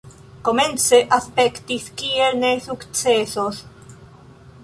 Komence 0.47 1.01
aspektis 1.17 1.85
kiel 2.01 2.41
ne 2.45 2.51
sukcesos 2.67 3.63